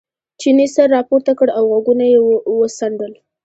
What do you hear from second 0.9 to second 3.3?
را پورته کړ او غوږونه یې وڅنډل.